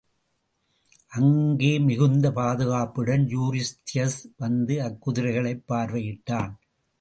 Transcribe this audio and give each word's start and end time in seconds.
அங்கே 1.09 1.79
மிகுந்த 1.79 2.31
பாதுகாப்புடன் 2.31 3.27
யூரிஸ்தியஸ் 3.27 4.17
வந்து 4.37 4.81
அக்குதிரைகளைப் 4.81 5.63
பார்வையிட்டான். 5.67 6.51